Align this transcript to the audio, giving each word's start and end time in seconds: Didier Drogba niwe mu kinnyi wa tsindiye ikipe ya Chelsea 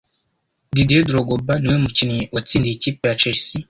Didier 0.73 1.05
Drogba 1.07 1.53
niwe 1.57 1.77
mu 1.83 1.89
kinnyi 1.97 2.21
wa 2.33 2.41
tsindiye 2.45 2.73
ikipe 2.75 3.03
ya 3.09 3.17
Chelsea 3.21 3.57